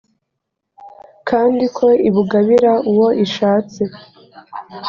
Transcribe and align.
kandi 1.29 1.65
ko 1.77 1.87
ibugabira 2.07 2.71
uwo 2.91 3.07
ishatse 3.25 3.81